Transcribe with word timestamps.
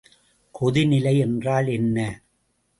கொதிநிலை 0.55 1.17
என்றால் 1.17 1.67
என்ன? 1.67 1.97